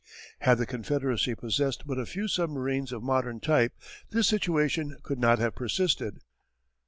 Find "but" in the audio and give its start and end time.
1.85-1.99